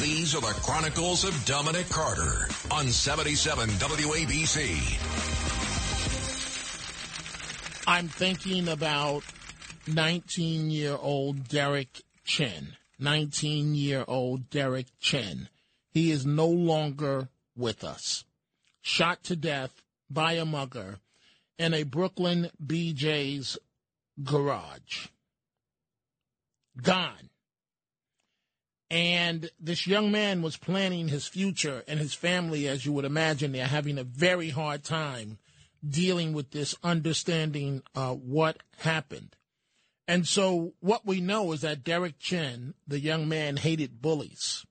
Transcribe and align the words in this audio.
These 0.00 0.34
are 0.34 0.40
the 0.40 0.58
Chronicles 0.62 1.24
of 1.24 1.44
Dominic 1.44 1.86
Carter 1.90 2.48
on 2.70 2.88
77 2.88 3.68
WABC. 3.68 4.78
I'm 7.86 8.08
thinking 8.08 8.68
about 8.68 9.22
19 9.86 10.70
year 10.70 10.96
old 10.98 11.48
Derek 11.48 12.00
Chen. 12.24 12.76
19 12.98 13.74
year 13.74 14.06
old 14.08 14.48
Derek 14.48 14.86
Chen. 15.00 15.50
He 15.90 16.10
is 16.10 16.24
no 16.24 16.46
longer 16.46 17.28
with 17.54 17.84
us. 17.84 18.24
Shot 18.80 19.22
to 19.24 19.36
death 19.36 19.82
by 20.08 20.32
a 20.32 20.46
mugger 20.46 21.00
in 21.58 21.74
a 21.74 21.82
Brooklyn 21.82 22.48
BJ's 22.64 23.58
garage. 24.22 25.08
Gone. 26.80 27.29
And 28.90 29.50
this 29.60 29.86
young 29.86 30.10
man 30.10 30.42
was 30.42 30.56
planning 30.56 31.08
his 31.08 31.28
future, 31.28 31.84
and 31.86 32.00
his 32.00 32.12
family, 32.12 32.66
as 32.66 32.84
you 32.84 32.92
would 32.92 33.04
imagine, 33.04 33.52
they're 33.52 33.66
having 33.66 33.98
a 33.98 34.04
very 34.04 34.50
hard 34.50 34.82
time 34.82 35.38
dealing 35.88 36.32
with 36.32 36.50
this, 36.50 36.74
understanding 36.82 37.82
uh, 37.94 38.14
what 38.14 38.62
happened. 38.78 39.36
And 40.08 40.26
so, 40.26 40.74
what 40.80 41.06
we 41.06 41.20
know 41.20 41.52
is 41.52 41.60
that 41.60 41.84
Derek 41.84 42.18
Chen, 42.18 42.74
the 42.88 42.98
young 42.98 43.28
man, 43.28 43.56
hated 43.56 44.02
bullies. 44.02 44.66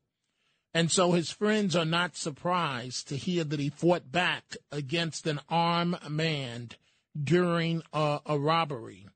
And 0.74 0.92
so 0.92 1.14
his 1.14 1.32
friends 1.32 1.76
are 1.76 1.86
not 1.86 2.16
surprised 2.16 3.08
to 3.08 3.18
hear 3.18 3.44
that 3.44 3.60
he 3.60 3.70
fought 3.70 4.12
back 4.12 4.56
against 4.72 5.26
an 5.26 5.40
armed 5.50 5.98
man 6.10 6.70
during 7.22 7.82
a, 7.92 8.20
robbery 8.38 9.08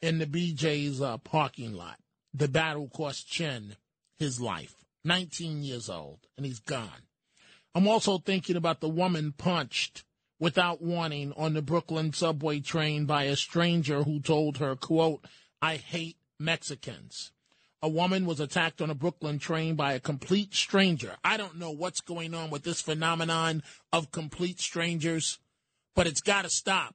in 0.00 0.18
the 0.18 0.26
BJ's 0.26 1.00
uh, 1.00 1.18
parking 1.18 1.74
lot. 1.74 1.98
The 2.32 2.46
battle 2.46 2.88
cost 2.88 3.28
Chen 3.28 3.76
his 4.20 4.40
life. 4.40 4.84
19 5.04 5.62
years 5.62 5.88
old, 5.88 6.20
and 6.36 6.46
he's 6.46 6.60
gone. 6.60 7.08
I'm 7.74 7.88
also 7.88 8.18
thinking 8.18 8.56
about 8.56 8.80
the 8.80 8.88
woman 8.88 9.32
punched 9.36 10.04
without 10.38 10.82
warning 10.82 11.32
on 11.36 11.54
the 11.54 11.62
Brooklyn 11.62 12.12
subway 12.12 12.60
train 12.60 13.06
by 13.06 13.24
a 13.24 13.36
stranger 13.36 14.02
who 14.02 14.20
told 14.20 14.58
her, 14.58 14.76
quote, 14.76 15.24
I 15.62 15.76
hate 15.76 16.16
Mexicans. 16.38 17.32
A 17.82 17.88
woman 17.88 18.26
was 18.26 18.40
attacked 18.40 18.82
on 18.82 18.90
a 18.90 18.94
Brooklyn 18.94 19.38
train 19.38 19.74
by 19.74 19.94
a 19.94 20.00
complete 20.00 20.54
stranger. 20.54 21.16
I 21.24 21.38
don't 21.38 21.58
know 21.58 21.70
what's 21.70 22.02
going 22.02 22.34
on 22.34 22.50
with 22.50 22.62
this 22.62 22.82
phenomenon 22.82 23.62
of 23.90 24.12
complete 24.12 24.60
strangers, 24.60 25.38
but 25.96 26.06
it's 26.06 26.20
got 26.20 26.42
to 26.42 26.50
stop. 26.50 26.94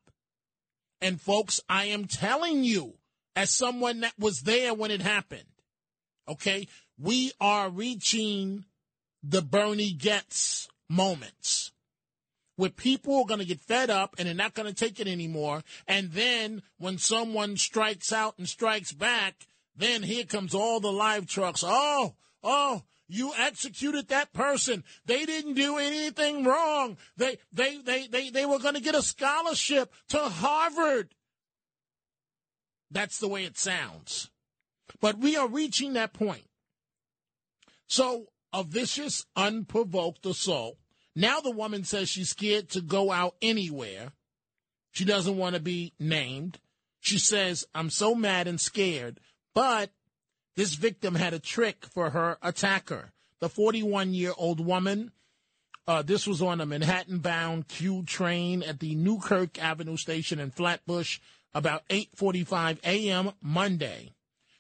And 1.01 1.19
folks, 1.19 1.59
I 1.67 1.85
am 1.85 2.05
telling 2.05 2.63
you, 2.63 2.95
as 3.35 3.49
someone 3.49 4.01
that 4.01 4.13
was 4.19 4.41
there 4.41 4.73
when 4.73 4.91
it 4.91 5.01
happened, 5.01 5.45
okay, 6.27 6.67
we 6.97 7.31
are 7.39 7.69
reaching 7.69 8.65
the 9.23 9.41
Bernie 9.41 9.93
Goetz 9.93 10.67
moments 10.89 11.71
where 12.55 12.69
people 12.69 13.19
are 13.19 13.25
going 13.25 13.39
to 13.39 13.45
get 13.45 13.59
fed 13.59 13.89
up 13.89 14.15
and 14.17 14.27
they're 14.27 14.35
not 14.35 14.53
going 14.53 14.67
to 14.67 14.73
take 14.73 14.99
it 14.99 15.07
anymore. 15.07 15.63
And 15.87 16.11
then 16.11 16.61
when 16.77 16.97
someone 16.97 17.57
strikes 17.57 18.13
out 18.13 18.35
and 18.37 18.47
strikes 18.47 18.93
back, 18.93 19.47
then 19.75 20.03
here 20.03 20.23
comes 20.23 20.55
all 20.55 20.79
the 20.79 20.91
live 20.91 21.27
trucks. 21.27 21.63
Oh, 21.65 22.15
oh, 22.43 22.83
you 23.07 23.33
executed 23.37 24.07
that 24.07 24.33
person. 24.33 24.83
They 25.05 25.25
didn't 25.25 25.55
do 25.55 25.77
anything 25.77 26.43
wrong. 26.43 26.97
They 27.17 27.37
they 27.51 27.77
they 27.77 28.07
they, 28.07 28.29
they 28.29 28.45
were 28.45 28.59
going 28.59 28.75
to 28.75 28.81
get 28.81 28.95
a 28.95 29.01
scholarship 29.01 29.93
to 30.09 30.19
Harvard. 30.19 31.13
That's 32.89 33.19
the 33.19 33.27
way 33.27 33.43
it 33.43 33.57
sounds. 33.57 34.29
But 35.02 35.19
we 35.19 35.36
are 35.36 35.47
reaching 35.47 35.94
that 35.94 36.14
point. 36.14 36.45
So, 37.88 38.28
a 38.53 38.64
vicious, 38.64 39.25
unprovoked 39.36 40.25
assault. 40.25 40.78
Now 41.16 41.39
the 41.39 41.52
woman 41.52 41.83
says 41.83 42.09
she's 42.09 42.30
scared 42.30 42.69
to 42.69 42.81
go 42.81 43.11
out 43.11 43.36
anywhere. 43.41 44.13
She 44.91 45.06
doesn't 45.06 45.38
want 45.38 45.56
to 45.56 45.62
be 45.62 45.94
named. 46.00 46.59
She 47.00 47.19
says, 47.19 47.66
I'm 47.75 47.90
so 47.90 48.16
mad 48.16 48.47
and 48.47 48.59
scared. 48.59 49.19
But 49.53 49.91
this 50.56 50.75
victim 50.75 51.16
had 51.16 51.34
a 51.34 51.40
trick 51.40 51.85
for 51.85 52.12
her 52.12 52.38
attacker. 52.41 53.12
The 53.40 53.50
41 53.50 54.13
year 54.13 54.34
old 54.38 54.66
woman, 54.66 55.12
uh, 55.88 56.01
this 56.01 56.25
was 56.25 56.41
on 56.41 56.62
a 56.62 56.66
Manhattan 56.66 57.19
bound 57.19 57.68
Q 57.68 58.03
train 58.03 58.63
at 58.63 58.79
the 58.79 58.95
Newkirk 58.95 59.62
Avenue 59.62 59.97
station 59.97 60.40
in 60.40 60.51
Flatbush 60.51 61.19
about 61.53 61.88
8:45 61.90 62.79
a.m. 62.84 63.31
Monday. 63.41 64.13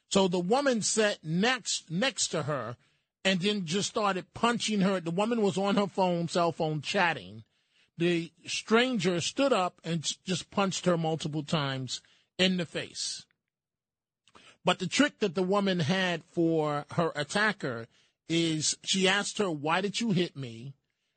So 0.09 0.27
the 0.27 0.39
woman 0.39 0.81
sat 0.81 1.23
next 1.23 1.89
next 1.89 2.29
to 2.29 2.43
her 2.43 2.77
and 3.23 3.39
then 3.39 3.65
just 3.65 3.89
started 3.89 4.33
punching 4.33 4.81
her. 4.81 4.99
The 4.99 5.11
woman 5.11 5.41
was 5.41 5.57
on 5.57 5.75
her 5.75 5.87
phone, 5.87 6.27
cell 6.27 6.51
phone, 6.51 6.81
chatting. 6.81 7.43
The 7.97 8.31
stranger 8.45 9.19
stood 9.21 9.51
up 9.51 9.81
and 9.83 10.05
just 10.25 10.51
punched 10.51 10.85
her 10.85 10.97
multiple 10.97 11.43
times 11.43 12.01
in 12.37 12.57
the 12.57 12.65
face. 12.65 13.25
But 14.63 14.79
the 14.79 14.87
trick 14.87 15.19
that 15.19 15.35
the 15.35 15.43
woman 15.43 15.79
had 15.79 16.23
for 16.31 16.85
her 16.91 17.11
attacker 17.15 17.87
is 18.27 18.77
she 18.83 19.07
asked 19.07 19.37
her, 19.37 19.49
Why 19.49 19.81
did 19.81 19.99
you 19.99 20.11
hit 20.11 20.35
me? 20.35 20.73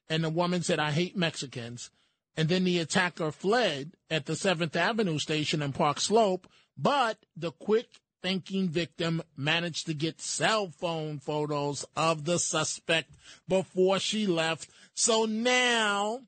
And 0.09 0.25
the 0.25 0.31
woman 0.31 0.63
said, 0.63 0.79
I 0.79 0.91
hate 0.93 1.17
Mexicans. 1.17 1.91
And 2.37 2.49
then 2.49 2.65
the 2.65 2.79
attacker 2.79 3.33
fled 3.33 3.93
at 4.11 4.27
the 4.27 4.35
7th 4.35 4.77
Avenue 4.77 5.19
station 5.19 5.61
in 5.61 5.73
Park 5.73 5.99
Slope. 5.99 6.47
But 6.77 7.19
the 7.37 7.51
quick 7.51 7.89
thinking 8.23 8.69
victim 8.69 9.23
managed 9.37 9.87
to 9.87 9.95
get 9.95 10.21
cell 10.21 10.69
phone 10.69 11.19
photos 11.19 11.85
of 11.97 12.25
the 12.25 12.39
suspect 12.39 13.11
before 13.47 13.99
she 13.99 14.27
left. 14.27 14.69
So 14.95 15.25
now, 15.25 16.21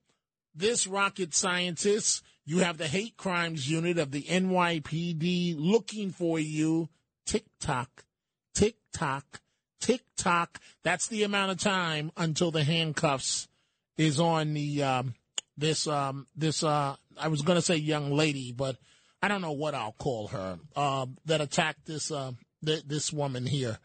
this 0.54 0.86
rocket 0.86 1.34
scientist, 1.34 2.22
you 2.44 2.58
have 2.58 2.78
the 2.78 2.88
hate 2.88 3.16
crimes 3.16 3.70
unit 3.70 3.98
of 3.98 4.10
the 4.10 4.22
NYPD 4.22 5.56
looking 5.58 6.10
for 6.10 6.38
you. 6.38 6.88
Tick 7.26 7.44
tock, 7.60 8.04
tick 8.54 8.76
tock, 8.92 9.40
tick 9.80 10.02
tock. 10.16 10.60
That's 10.82 11.08
the 11.08 11.22
amount 11.22 11.52
of 11.52 11.58
time 11.58 12.10
until 12.16 12.50
the 12.50 12.64
handcuffs 12.64 13.48
is 13.96 14.18
on 14.18 14.54
the 14.54 14.82
um, 14.82 15.14
this 15.56 15.86
um, 15.86 16.26
this 16.34 16.64
uh, 16.64 16.96
I 17.18 17.28
was 17.28 17.42
going 17.42 17.56
to 17.56 17.62
say 17.62 17.76
young 17.76 18.12
lady, 18.12 18.52
but 18.52 18.76
I 19.22 19.28
don't 19.28 19.42
know 19.42 19.52
what 19.52 19.74
I'll 19.74 19.92
call 19.98 20.28
her, 20.28 20.58
uh, 20.74 21.06
that 21.26 21.40
attacked 21.40 21.86
this 21.86 22.10
uh, 22.10 22.32
th- 22.64 22.84
this 22.86 23.12
woman 23.12 23.46
here. 23.46 23.78